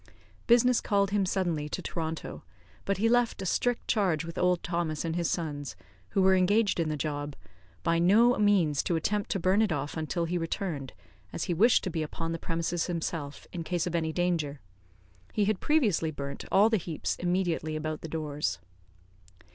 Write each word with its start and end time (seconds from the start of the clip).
Business 0.47 0.81
called 0.81 1.11
him 1.11 1.27
suddenly 1.27 1.69
to 1.69 1.79
Toronto, 1.79 2.43
but 2.85 2.97
he 2.97 3.07
left 3.07 3.39
a 3.39 3.45
strict 3.45 3.87
charge 3.87 4.25
with 4.25 4.35
old 4.35 4.63
Thomas 4.63 5.05
and 5.05 5.15
his 5.15 5.29
sons, 5.29 5.75
who 6.09 6.23
were 6.23 6.33
engaged 6.33 6.79
in 6.79 6.89
the 6.89 6.97
job, 6.97 7.35
by 7.83 7.99
no 7.99 8.35
means 8.39 8.81
to 8.81 8.95
attempt 8.95 9.29
to 9.29 9.39
burn 9.39 9.61
it 9.61 9.71
off 9.71 9.95
until 9.95 10.25
he 10.25 10.39
returned, 10.39 10.93
as 11.31 11.43
he 11.43 11.53
wished 11.53 11.83
to 11.83 11.91
be 11.91 12.01
upon 12.01 12.31
the 12.31 12.39
premises 12.39 12.87
himself, 12.87 13.45
in 13.53 13.63
case 13.63 13.85
of 13.85 13.93
any 13.93 14.11
danger. 14.11 14.59
He 15.33 15.45
had 15.45 15.59
previously 15.59 16.09
burnt 16.09 16.45
all 16.51 16.71
the 16.71 16.77
heaps 16.77 17.15
immediately 17.17 17.75
about 17.75 18.01
the 18.01 18.07
doors. 18.09 18.57